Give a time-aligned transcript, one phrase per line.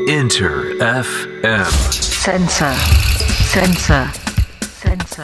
[0.00, 1.64] Enter FM.
[1.92, 2.74] Sensor.
[3.46, 4.10] Sensor.
[4.82, 5.22] Sensor.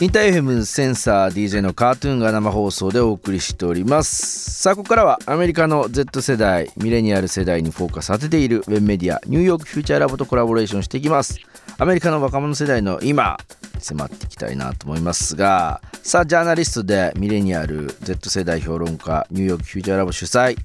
[0.00, 11.38] インター FM センサー DJ のカートゥーンが生放送でお送りしておりますさあここからはアメリカの Z 世代ミレニアル世代にフォーカス当てているウェブメディアニューヨークフューチャーラボとコラボレーションしていきます
[11.76, 13.36] アメリカの若者世代の今
[13.80, 20.56] 迫っていきたいなと思いますがさあジャーナリストでミレニアル Z 世代評論家ニューヨークフューチャーラボ主催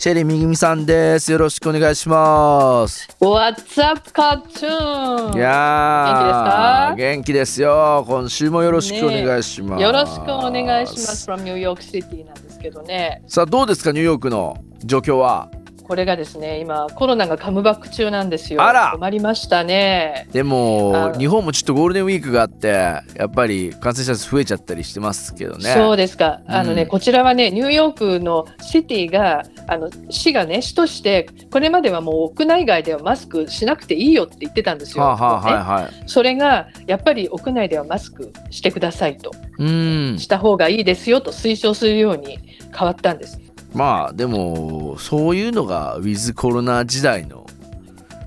[0.00, 1.32] シェリーみぐみさんです。
[1.32, 3.08] よろしくお願いします。
[3.20, 5.36] What's up, cartoon?
[5.36, 6.94] いやー元気ですか？
[6.96, 8.04] 元気ですよ。
[8.06, 11.28] 今週もよろしくお願いします、よろしくお願いします。
[11.28, 13.24] From New York City なんですけどね。
[13.26, 15.50] さあどうですかニューヨークの状況は？
[15.88, 18.62] これがですね今コロナがカムバック中なんですよ。
[18.62, 18.90] あら。
[18.92, 20.28] 困りましたね。
[20.32, 25.72] でもあ日本もちょっとゴールデンウィークがあってやっぱり感染者数増えちゃったりしてますけどね。
[25.72, 26.40] そうですか。
[26.46, 36.02] あのね、うんこちらはねニューヨークのシティがあの市がね市としてこれまではもう屋内外ではマスクしなくていいよって言ってたんですよ、はあ、はあねはいはい。
[36.06, 39.32] それがやっぱり屋内ではマスクしてくださいと。
[39.58, 40.16] うん。
[40.18, 42.38] した方がいいですよと推奨するように
[42.76, 43.40] 変わったんです
[43.74, 47.46] まあでもそういうのがウィズコロナ時代の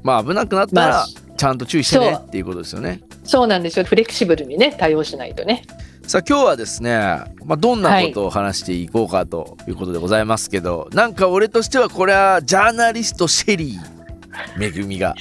[0.03, 3.01] まあ危なくなったらまあちゃんと注意してねっていうことですよね。
[3.23, 3.85] そうなんですよ。
[3.85, 5.63] フレキシブルにね対応しないとね。
[6.07, 6.97] さあ今日はですね、
[7.45, 15.15] まあ、どんなことを話していこうかということでございますけど、なんか俺としてはこれはジャーナリストシェリーめぐみが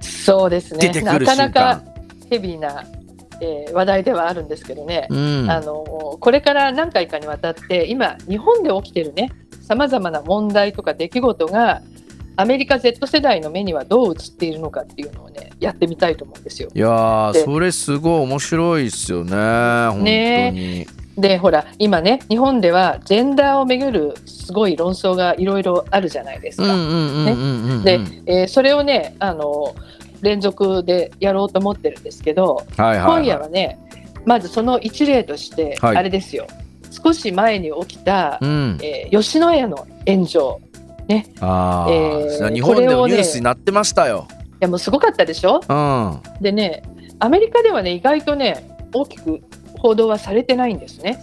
[0.00, 0.80] そうですね。
[0.80, 1.82] 出てくるなかなか
[2.30, 2.84] ヘビーな、
[3.40, 5.50] えー話題ではあるんですけどね、うん。
[5.50, 9.30] あのこれから何回かにわたって今日本で起きてるね
[9.60, 11.82] さまざまな問題とか出来事が
[12.36, 16.70] アメリカ Z 世代の目にはどう映っているのかっていうのをねやってみたいと思うんですよ。
[16.72, 20.86] いやそれすごい面白いですよね本当に、ね
[21.18, 26.64] でほら今ね日本ではジェンダーをめぐるすごい論争がいろいろあるじゃないですか。
[26.64, 29.74] で、えーそれをねあの
[30.22, 33.78] 連続でやろうと思ってるんですけど、はいはい、今夜はね
[34.24, 35.96] まずその一例として、はい。
[35.96, 36.46] あれですよ。
[36.90, 38.78] 少し前に起きた、うん。
[38.82, 40.60] えー吉野家の炎上。
[41.08, 44.28] いああ、えー日本でこれをねもニュースになってましたよ、
[44.60, 45.60] やもうすごかったでしょ？
[45.66, 46.42] うん。
[46.42, 46.82] でね
[47.18, 49.40] アメリカではね意外とね大きく
[49.78, 51.22] 報道はされてないんですね。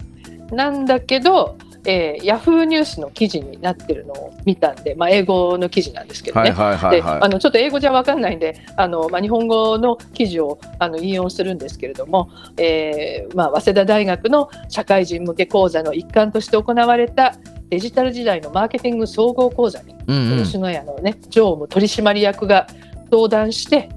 [0.51, 17.35] なんだけど、えー、ヤフーニュースの記事になってるのを見たんで、まあ、英語の記事なんですけどね、あのちょっと英語じゃ分かんないんであの、まあ、日本語の記事をあの引用するんですけれども、えーまあ、早稲田大学の社会人向け講座の一環として行われた
[17.69, 20.44] デジタル時代のマーケティング総合講座に、うんうん。
[20.44, 22.68] 吉野家の、ね、常務取締役が
[23.12, 23.90] 登壇して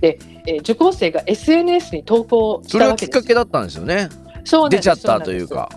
[0.00, 3.18] で、えー受講生が SNS に投稿しそれがたわけです。
[3.18, 4.08] きっかけだったんですよね。
[4.44, 5.68] そう出ちゃったというか。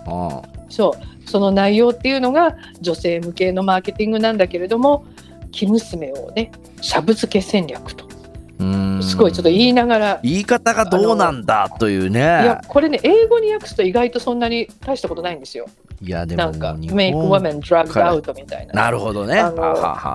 [0.68, 5.04] そうその内容っていうのが女性向けのマーケティングなんだけれども
[5.52, 8.06] 生娘をねしゃぶ漬け戦略と。
[8.58, 9.02] うん。
[9.02, 12.20] すごいちょっと言いながら言い方がどうなんだというね。
[12.20, 15.66] いやこれね英語に訳すと意外とそんなに大したことないんですよ。
[16.02, 18.74] いやでもなんかもう日 make 本 women drug から out みたいな。
[18.74, 19.42] なるほどね。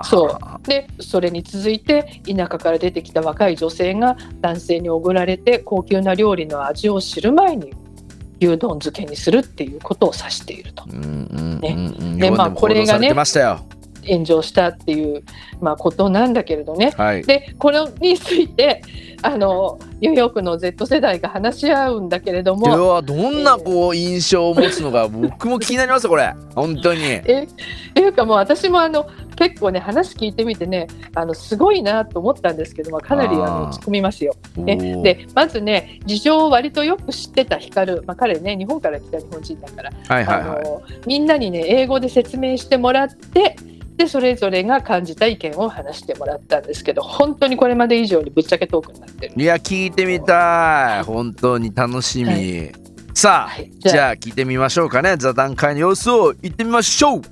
[0.04, 0.68] そう。
[0.68, 7.72] でそれに続いて田舎から出てきた若い女性が男性におごられて高級な料理の味を知る前に
[8.42, 10.84] 牛丼漬けにするっていうことを指していると。
[10.90, 11.74] うんうんうんね。
[12.00, 13.14] うんでまあこれがね
[14.06, 15.22] 炎上したっていう、
[15.60, 16.92] まあ、ことなんだけれどね。
[16.96, 17.22] はい。
[17.22, 18.82] でこれについて
[19.22, 26.32] あのニューヨークの Z 世代が話し合うんだけれどでもはどんなこう印象を持つのか 僕も気になりますよこれ。
[26.54, 27.00] 本当に。
[27.26, 34.34] えっていうかもう私もあの結構ね話聞いてみてねあのすごいなと思ったんですけど、まあ、かなりあの突っ込みますよ。
[34.56, 40.58] ね、でまずね事情を割とよく知ってた光、まあ、彼ね日本から来た日本人だから、はいはいはい。
[40.58, 43.56] あのみんなにね英語で説明してもらって
[43.96, 49.34] でそれぞれが感じた意見を話してもらったんですけど本当にこれまで以上にぶっちゃけトークになってる。
[49.36, 52.72] いや聞いてみたい本当に楽しみ、は
[53.14, 57.22] さあ、はいじじゃあ聞いてみましょうかね座談会の様子を言ってみましょう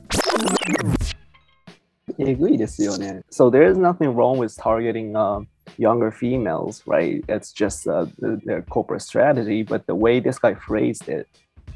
[2.19, 3.23] えぐいですよね。
[3.31, 5.43] So there is nothing wrong with targeting uh,
[5.79, 7.25] younger females, right?
[7.29, 9.63] It's just uh, the- their corporate strategy.
[9.63, 11.27] But the way this guy phrased it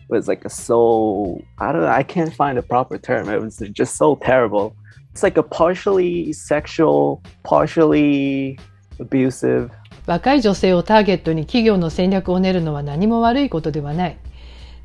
[0.08, 1.88] was like a so I don't know.
[1.88, 3.28] I can't find a proper term.
[3.28, 4.74] It was just so terrible.
[5.12, 8.58] It's like a partially sexual, partially
[8.98, 9.70] abusive
[10.06, 14.18] 若い女性をターゲットに企業の戦略を練るのは何も悪いことではない。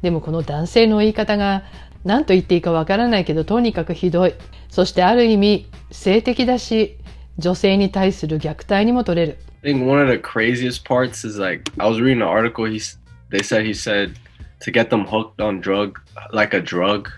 [0.01, 1.63] でもこの男性の言い方が
[2.06, 4.33] 何と言っていいかわからないけどとにかくひどい。
[4.69, 6.98] そしてある意味性的だし
[7.38, 9.38] 女性に対する虐待にも取れる。
[9.63, 12.66] I think one of the craziest parts is like I was reading an article.
[12.66, 12.98] He's
[13.30, 14.13] they said he said
[14.61, 16.00] to get them hooked on drug
[16.32, 17.11] like a drug,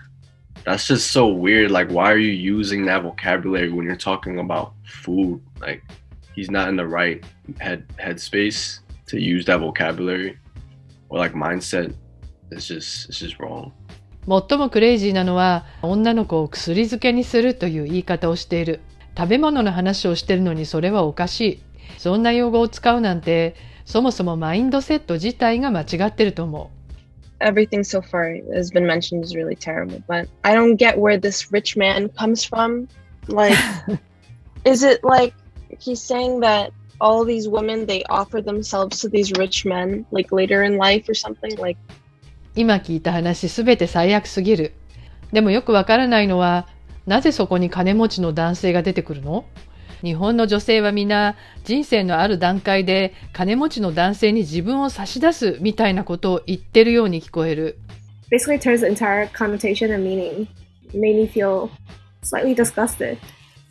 [0.65, 1.71] that's just so weird.
[1.71, 5.41] Like, why are you using that vocabulary when you're talking about food?
[5.61, 5.81] Like,
[6.35, 7.23] he's not in the right
[7.59, 10.37] head headspace to use that vocabulary
[11.09, 11.93] or like mindset.
[12.51, 13.71] It's just it's just wrong.
[14.27, 18.81] 最もクレイジーなのは女の子を薬漬けにするという言い方をしている
[19.17, 21.59] 食べ物の話をしてるのにそれはおかしい
[21.97, 26.80] そんな用語を使うなんてそもそもマインドセット自体が間違ってると思う
[27.41, 30.01] everything so far has been mentioned is really terrible.
[30.07, 32.87] But I don't get where this rich man comes from.
[33.27, 33.57] Like,
[34.65, 35.33] is it like
[35.79, 40.63] he's saying that all these women they offer themselves to these rich men like later
[40.63, 41.55] in life or something?
[41.57, 41.77] Like,
[42.55, 44.73] 今聞いた話すべて最悪すぎる
[45.31, 46.67] でもよくわからないのは
[47.05, 49.45] なぜそこに金持ちの男性が出てくるの
[50.02, 57.78] 日本の女性は皆人生のある段階で金持ちの男性に自分を差し出すみたいなことを言ってるように聞こえる
[58.32, 60.48] basically turns the entire connotation and meaning.
[60.94, 61.70] Made me feel
[62.22, 63.18] slightly disgusted.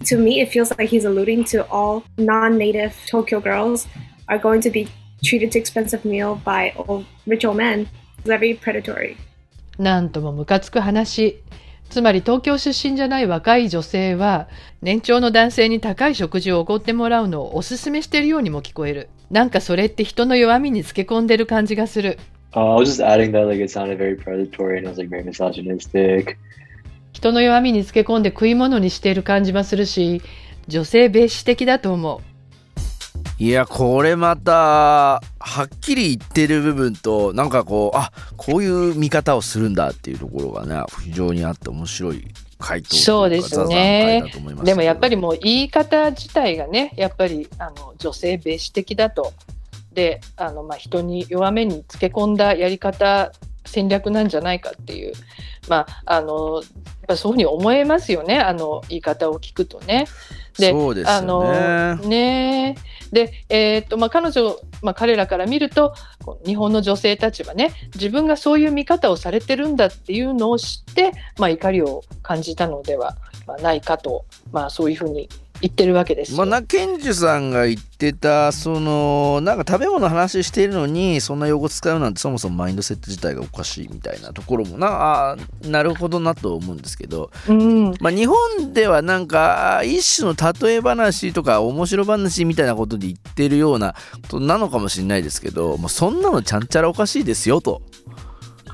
[0.06, 3.88] To me, it feels like he's alluding to all non-native Tokyo girls
[4.30, 4.88] are going to be
[5.24, 7.88] treated to expensive meal by old, rich old men.
[8.24, 9.18] Very predatory.
[9.80, 11.42] なんともムカつく話。
[11.92, 14.48] つまり東京出身じゃない若い女性は
[14.82, 19.10] 年長の男性に高い食事をおごってもらうのをおすすめしてるようにも聞こえる。
[19.30, 22.18] なんかそれって人の弱みにつけ込んでる感じがする。
[22.54, 25.24] Uh, I was just adding that like it sounded very predatory and it was like very
[25.26, 26.38] misogynistic.
[27.12, 30.22] 人の弱みにつけ込んで食い物にしている感じはするし、
[30.70, 32.31] 女性蔑視的だと思う。
[33.42, 35.20] いやこれまたは
[35.64, 42.28] っきり言ってる部分となんかこうあこういう見方をするんだっていうところがね非常にあって面白い
[42.60, 44.22] 回答そうですね。
[44.22, 49.34] 会だと思いますでもやっぱりもう言い方自体がねやっぱりあの女性蔑視的だと。
[49.92, 53.32] であの、まあ、人に弱めにつけ込んだやり方
[53.66, 55.14] 戦略なんじゃないかっていう。
[55.68, 56.64] まああのやっ
[57.08, 60.06] ぱそういうふうに思えますよねあの言い方を聞くとね。
[60.60, 62.76] でそうですあのよねね
[63.12, 65.94] で、えーっとまあ、彼女、まあ、彼らから見ると
[66.46, 73.18] 日本の女性たちはね自分がそういう見方をされてるんだっていうのを知って、まあ、怒りを感じたのでは
[73.62, 75.30] ないかと、まあ、そういうふうに
[75.62, 76.38] 言ってるわけですよ。
[76.38, 87.94] まあ、な賢治さんが言ってたそのなんか食べ物の話してるのにそんな用語使うなんてそもそもマインドセット自体がおかしいみたいなところもなあーなるほどなと思うんですけど、うん。
[88.00, 93.94] まあ、日本ではなんか一種の例え話とか面白話みたいなことで言ってるような
[94.24, 97.84] ことなのかもしれないですけど、まあ、そんなのちゃんちゃらおかしいですよと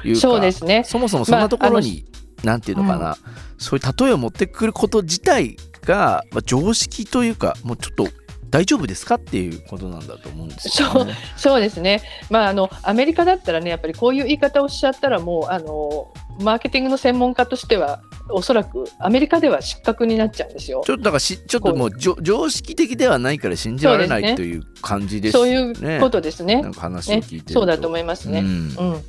[0.06, 0.83] いうかそうですね。
[0.86, 2.06] そもそもそんなところに、
[2.44, 3.18] なんていうのかな、
[3.57, 5.57] そういう例えを持ってくること自体
[5.88, 8.07] が、まあ、常識というかもうちょっと
[8.50, 11.16] 大丈夫ですかっていうことなんだと思うんですよ、ね。
[11.36, 20.81] そうですね、まあ、あのアメリカだったらねやっぱりこういう言い方をしちゃったらもうあのマーケティングの専門家としてはおそらくアメリカでは失格になっちゃうんですよ。
[20.86, 25.95] ちょっとだからしちょっともうじょ常識的ではないから信じられなそうですねいという感じですそうね。
[25.95, 26.62] いうことですね。
[26.62, 28.40] なんか話をね聞いてると、そうだと思いますね。
[28.40, 28.50] うんう
[28.98, 29.04] ん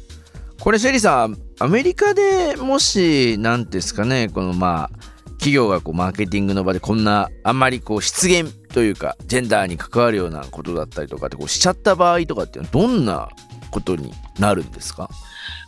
[0.60, 13.28] これシェリーさんアメリカでもし何ですかねこのまあ企業がこうマーケティングの場でこんなあんまりこう失言というかジェンダーに関わるようなことだったりとかってこうしちゃった場合とかってどんな
[13.70, 15.08] ことになるんですか？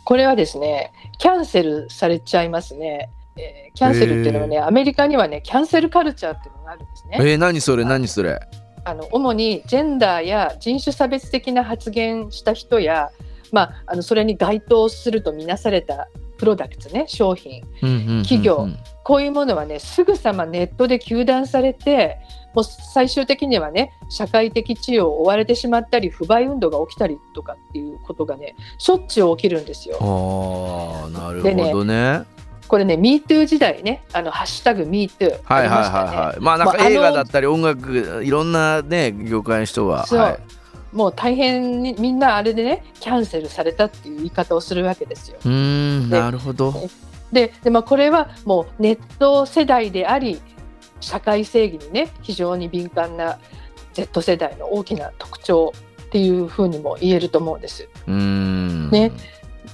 [0.05, 3.09] これはですねキャンセルされちゃいますね。
[3.37, 7.17] えーキャンセルっていうのはねアメリカにはねキャンセルカルチャーっていうのがあるんですね。
[7.21, 7.85] えー、何それ？
[7.85, 8.37] 何それ？
[8.83, 13.11] あの主にジェンダーや人種差別的な発言した人や、
[13.53, 16.09] まあ、あのそれに該当するとみなされた
[16.41, 17.61] プロダクツね商品。
[18.23, 18.67] 企業。
[19.03, 22.17] こういうものはねすぐさまネットで糾弾されて
[22.55, 29.97] もう最終的にはね社会的地位を追われてしまったり不買運動が起きたりとかっていうことがねしょっちゅう起きるんですよ。
[30.01, 32.23] ああなるほどね。
[32.67, 36.39] これね MeToo 時代ねあのハッシュタグ MeToo はいはいはいはい。
[36.41, 40.19] まあなんか映画だったり音楽いろんなね業界の人がそう。
[40.19, 40.39] はい
[40.91, 45.37] もう大変にみんなあれでねキャンセルされたっていう言い方をするわけですよ。
[45.43, 46.73] うーんでなるほど
[47.31, 50.41] でで、まあ、これはもうネット世代であり
[50.99, 53.39] 社会正義にね非常に敏感な
[53.93, 57.87] Z 世代の大きな特徴っていうふうにも言えると思うんです。
[58.07, 59.11] うーんね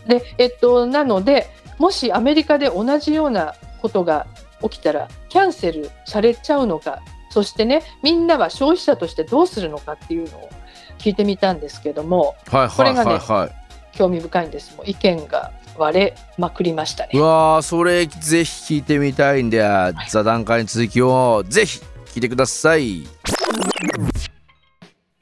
[0.08, 1.48] で、えっと、なので
[1.80, 4.28] もしアメリカで同じようなことが
[4.62, 10.50] 起きたらキャンセルされちゃうのかそしてねみんなは消費者としてどうするのかっていうのを
[10.98, 13.52] 聞いてみたんですけどもはいはいこれがねはいはい
[13.94, 17.22] 興味深いんですもう意見が割れまくりましたねう。
[17.22, 19.64] わーそれぜひ聞いてみたいんで
[20.10, 23.04] 座談会の続きをぜひ聞いてください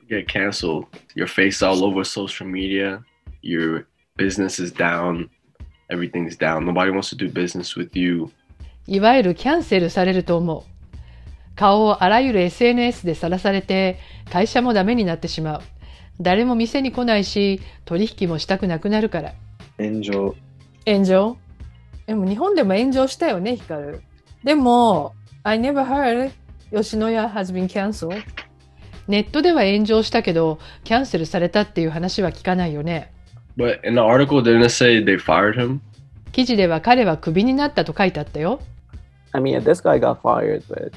[0.08, 0.86] Get canceled.
[1.16, 3.02] Your face all over social media.
[3.42, 3.86] Your
[4.18, 5.30] business is down.
[5.90, 6.66] everything's down.
[6.66, 8.30] Nobody wants to do business with you.
[8.88, 10.75] いわゆるキャンセルされると思う。
[11.56, 13.98] 顔をあらゆる SNS でさらされて、
[14.32, 15.62] 会社もダメになってしまう。
[16.22, 19.34] 誰も店に来ないし、取引もしたくなくなるから。
[19.78, 20.36] 炎上。
[20.86, 21.38] 炎上？
[22.08, 24.02] でも日本でも炎上したよね、ヒカル。
[24.44, 26.32] でも、I never heard
[26.72, 28.24] 吉野家 has been cancelled.
[29.08, 33.12] ネットでは炎上したけど、キャンセルされたっていう話は聞かないよね。
[33.58, 35.80] But in the article, didn't it say they fired him?
[36.32, 38.60] 記事では彼はクビになったと書いてあったよ。
[39.32, 40.92] I mean, this guy got fired, but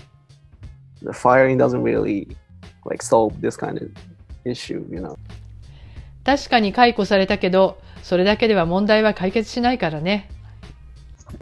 [1.03, 2.29] the firing doesn't really
[2.85, 3.91] like solve this kind of
[4.45, 5.17] issue, you know.
[6.25, 10.29] 確かに解雇されたけど、それだけでは問題は解決しないからね。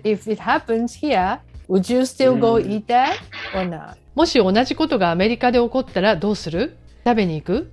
[0.02, 3.16] If it happens here, would you still go eat that
[3.54, 3.96] or not?
[4.14, 7.70] もし同じことがアメリカで起こったらどうする食べに行く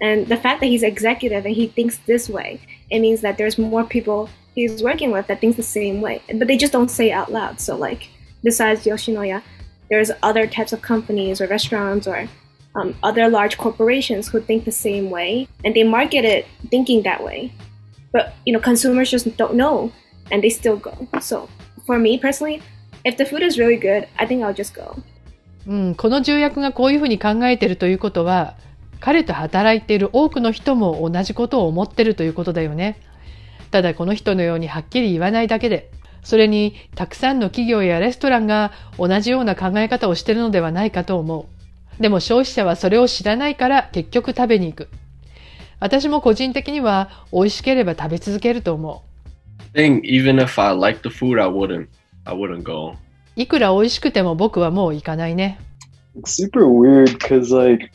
[0.00, 3.60] And the fact that he's executive and he thinks this way, it means that there's
[3.60, 6.20] more people he's working with that think the same way.
[6.28, 7.60] But they just don't say it out loud.
[7.60, 8.08] So like
[8.44, 9.42] besides Yoshinoya,
[9.90, 12.28] there's other types of companies or restaurants or
[12.74, 17.22] um, other large corporations who think the same way and they market it thinking that
[17.22, 17.52] way.
[18.12, 19.92] But you know, consumers just don't know
[20.30, 20.92] and they still go.
[21.20, 21.48] So
[21.86, 22.62] for me personally,
[23.04, 24.96] if the food is really good, I think I'll just go.
[25.66, 28.56] うん、この重役がこういうふうに考えているということは、
[29.00, 32.98] 彼と働いている多くの人も同じことを思ってるということだよね。
[33.70, 35.90] ただこの人のようにはっきり言わないだけで、
[36.22, 41.48] それにたくさんの企業やレストランが同じような考え方をしているのではないかと思
[41.98, 42.02] う。
[42.02, 44.88] でも消費者はそれを知らないから結局食べに行く。
[45.80, 49.02] 私も個人的には美味しければ食べ続けると思
[49.74, 51.88] Thing, even if I like the food, I wouldn't.
[52.24, 52.94] I wouldn't go.
[53.36, 53.40] う。
[53.40, 55.58] いくら美味しくても僕はもう行かないね。
[56.16, 57.90] It's super weird because like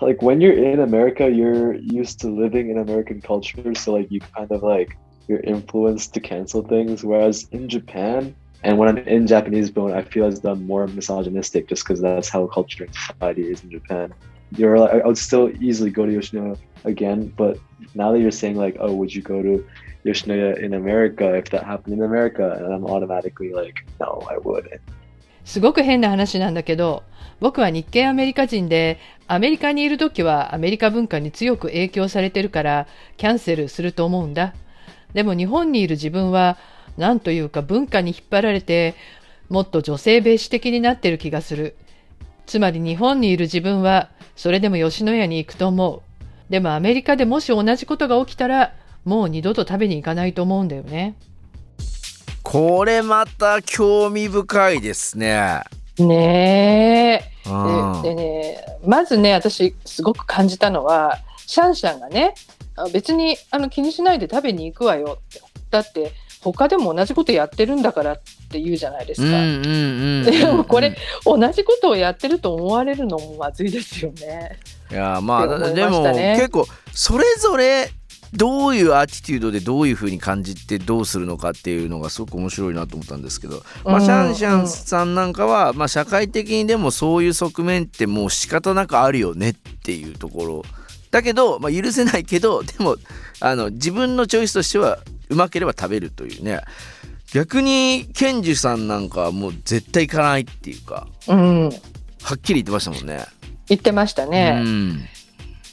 [0.00, 4.20] like when you're in America, you're used to living in American culture, so like you
[4.34, 4.96] kind of like
[5.27, 7.03] you're influenced to cancel things.
[7.03, 10.87] Whereas in Japan, and when I'm in Japanese bone, I feel as though I'm more
[10.87, 14.13] misogynistic just because that's how culture and society is in Japan.
[14.57, 17.57] You're like I would still easily go to Yoshinoya again, but
[17.95, 19.65] now that you're saying like, oh, would you go to
[20.05, 22.57] Yoshinoya in America if that happened in America?
[22.59, 24.81] And I'm automatically like, no, I wouldn't.
[25.43, 27.03] すごく変な話なんだけど、
[27.39, 32.87] 僕は日系アメリカ人で、アメリカにいる時はアメリカ文化に強く影響されてるから、
[33.17, 34.53] キャンセルすると思うんだ。
[35.14, 36.56] でも日本にいる自分は、
[36.96, 38.94] なんというか文化に引っ張られて、
[39.48, 41.76] もっと女性蔑視的になってる気がする。
[42.46, 46.02] つまり日本にいる自分は、それでも吉野家に行くと思う。
[46.50, 51.16] でもアメリカでもし同じことが起きたら、もう二度と食べに行かないと思うんだよね。
[52.42, 55.62] これまた興味深いですね。
[55.98, 57.36] ねえ。
[57.50, 62.55] うんででねまずね私すごく感じたのはシャンシャンがねあ
[62.92, 65.18] 別にあの気にしないで食べに行くわよ。
[65.20, 65.40] って
[65.70, 68.16] だって他でも同じことやってるんだからっ
[68.50, 74.58] て言うじゃないですか、でもこれ同じことをやってると思われるのもまずいですよね。
[74.90, 76.02] いやまあって思いでも
[76.36, 77.90] 結構それぞれ
[78.32, 90.62] どういうアティテュードでどういうふうに感じてどうするのかっていうのがすごく面白いなと思ったんですけど、まあ、うんシャンシャンさんなんかは、まあ、社会的にでもそういう側面ってもう仕方なくあるよねっていうところ
[91.10, 92.96] だけど、まあ、許せないけど でも
[93.40, 94.98] あの自分のチョイスとしては
[95.28, 96.60] うまければ食べるというね。
[97.32, 101.70] 逆にケンジュさんなんかはもう絶対行かないっていうかうん、
[102.22, 103.26] はっきり言ってましたもんね。
[103.66, 104.60] 言ってましたね。
[104.62, 105.04] うん。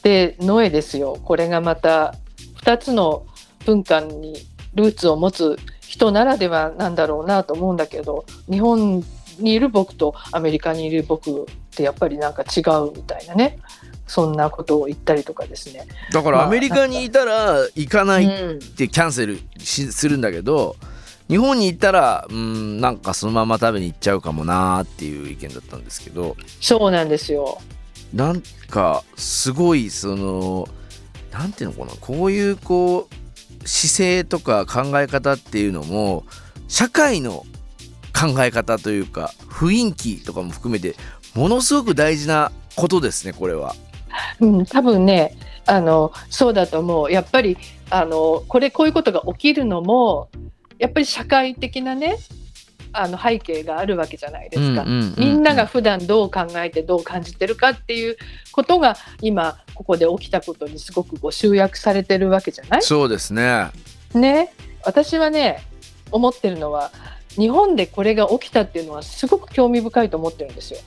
[0.02, 1.18] でノエですよ。
[1.24, 2.16] これがまた
[2.62, 3.24] 2つの
[3.64, 4.34] 文化に
[4.74, 9.04] ルーツを持つ人ならではなんだろうなと思うんだけど日本
[9.38, 13.58] にいる僕とアメリカにいる僕ってやっぱりなんか違うみたいなね
[14.14, 15.88] そんなことを言ったりとかですね。
[16.12, 20.76] だからアメリカにいたら行かないうんってキャンセルしするんだけど
[21.28, 27.60] 日本に行ったらうんなんかそのまま食べに行っちゃうかもなーっていう意見だったんですけどそうなんですよ。
[28.12, 30.68] なんかすごいその
[31.32, 36.24] なんていうのかなこういうこう姿勢とか考え方っていうのも
[36.68, 37.44] 社会の
[38.14, 40.94] 考え方というか雰囲気とかも含めて
[41.34, 43.74] ものすごく大事なことですねこれは。
[44.40, 47.56] うん、多分ねあのそうだと思うやっぱり
[47.90, 50.28] あのこれこういうことが起きるのも
[50.78, 52.18] やっぱり社会的なね
[52.92, 54.84] あの背景があるわけじゃないですか。
[54.84, 58.16] みんなが普段どう考えてどう感じてるかっていう
[58.52, 62.82] ことが今ここで起きたことにすごくこう集約されてるわけじゃない？
[62.82, 63.70] そうですね。
[64.14, 64.52] ね
[64.84, 65.62] 私はね
[66.12, 66.92] 思ってるのは
[67.30, 70.78] 日本でこれが起きたっていうのはすごく興味深いと思ってるんですよ。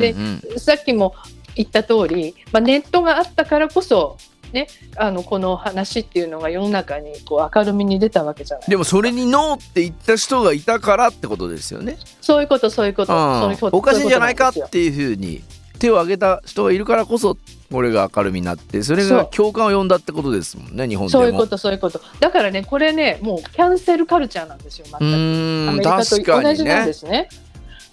[0.00, 0.14] で
[0.58, 1.14] さっきも
[1.58, 4.16] 言った通り、まあ、ネットがあったからこそ
[4.52, 11.98] ねあのこの話っていうのが世の中にこう明るみに出たわけじゃないでもそれにノーって言った人がいたからってことですよね。
[12.20, 15.42] そういうことそういうこと、そういうことおかしいんじゃないかっていうふうに
[15.78, 17.36] 手を挙げた人がいるからこそ
[17.70, 26.92] これが明るみになってそれが共感を呼んだってことですもんね日本でそういうことそういうことだからねこれねもうキャンセルカルチャーなんですよう全くアメリカと確かに同じなんでね。
[26.94, 27.28] すね。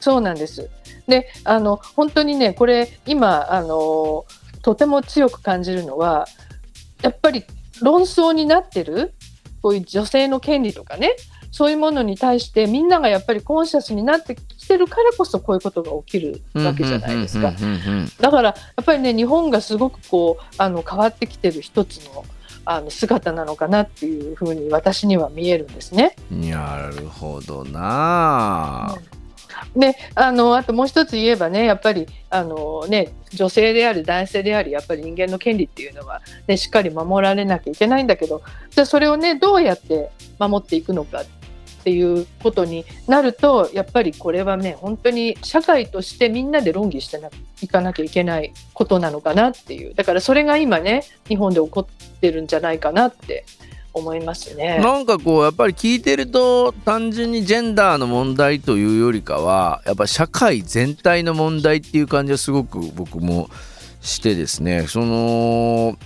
[0.06, 0.70] そうなんです。
[1.08, 4.26] で、あの本当にね、これ今あの
[4.62, 6.28] とても強く感じるのは、
[7.02, 7.44] やっぱり
[7.82, 9.16] 論争になってる
[9.64, 11.16] こういう女性の権利とかね、
[11.50, 17.50] そういうものに対してみんながやっぱりコンシャスになってきてるからこそこういうことが起きるわけじゃないですか。
[17.50, 22.24] うんうんうんうんだからやっぱりね日本がすごくこうあの変わってきてる一つの
[22.66, 26.16] あの姿なのかなっていうふうに私には見えるんですね。
[26.30, 28.98] なるほどなあ。
[29.76, 41.26] であのあともう一つ言えばねやっぱりあの、ね、女性であり男性でありやっぱり人間の権利っていうのは、ね、しっかり守られなきゃいけないんだけどじゃそれをねどうやって守っていくのかっ
[41.86, 47.22] ていうことになるとやっぱりこれはね本当に社会としてみんなで論議して
[47.62, 49.94] いかなきゃいけないことなのかなっていう。
[49.94, 53.46] だからそれが今ね日本で起こってるんじゃないかなって
[53.96, 54.80] 思いますね。
[54.80, 63.50] なんかこうやっぱり聞いてると単純にジェンダーの問題というよりかはやっぱ社会全体の問題っていう感じはすごく僕も
[64.02, 65.98] してですねその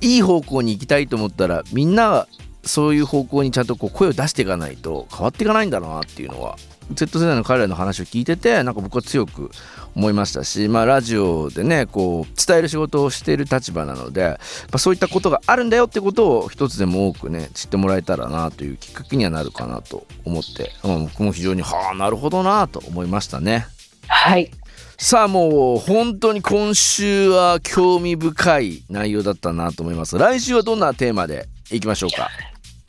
[0.00, 2.26] いい方向に行きたいと思ったらみんな
[2.64, 6.56] そういう方向にちゃんとこう声を出していかないと変わっていかないんだろうなっていうのは
[6.92, 9.50] Z 世代の彼らの話を聞いててなんか僕は強く
[9.98, 14.38] 思いましたし、まあ、ラジオでねこう伝える仕事をしている立場なので、ま
[14.74, 23.66] あ、そういったことがあるんだよってことを一つでも多くね知ってもらえたらなというきっかけにはなるかなと思って、うん、僕も非常にはあなるほどなと思いましたね。
[24.06, 24.52] はい
[25.00, 30.16] さあもう本当に今週は興味深い内容だったなと思います。
[30.16, 32.28] 来週はどんなテーマでいきましょうか？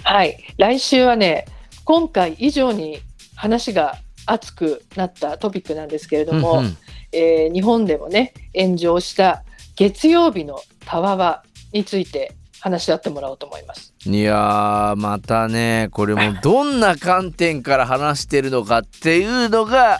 [0.04, 1.46] はい、来週はね
[1.86, 3.00] 今回以上に
[3.36, 3.98] 話が
[4.28, 6.78] 熱くなったトピックなんですけれども、うんうん
[7.12, 9.44] えー日本でもね炎上した
[9.76, 13.94] 月曜日のたわわについて話し合ってもらおうと思います。
[14.06, 20.00] いやーまたねこれもどんな観点から話してるのかっていうのが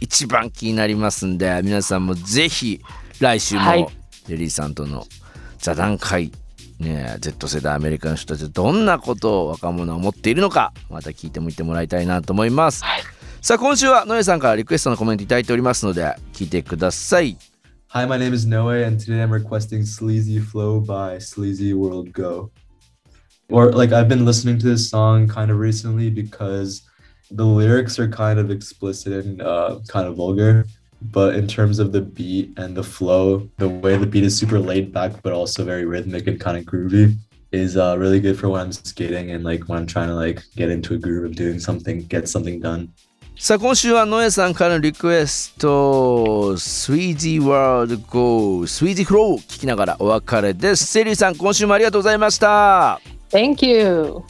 [0.00, 2.80] 一番気になりますんで皆さんもぜひ
[3.20, 3.82] 来週はい。
[3.82, 3.90] も
[4.26, 5.06] ジェリーさんとの
[5.58, 6.30] 座談会
[6.78, 13.00] ね Z 世代アメリカの人たちはどんなことを若者は思っているのかまた聞いてみてもらいたいなと思います、はい
[13.41, 17.37] さあ今週はノエさんからリクエストのコメントいただいておりますので聞いてください
[17.89, 22.49] Hi, my name is Noe, and today I'm requesting Sleazy Flow by Sleazy World Go.
[23.51, 26.81] Or, like, I've been listening to this song kind of recently because
[27.29, 30.65] the lyrics are kind of explicit and uh, kind of vulgar.
[31.11, 34.59] But in terms of the beat and the flow, the way the beat is super
[34.59, 37.15] laid back, but also very rhythmic and kind of groovy,
[37.51, 40.41] is uh, really good for when I'm skating and like when I'm trying to like
[40.55, 42.91] get into a groove of doing something, get something done.
[43.40, 54.22] さあ今週はノエさんからのリクエスト Sweezy World Go Sweezy Flow 聞きながらお別れですセリーさん今週もありがとうございました Thank you!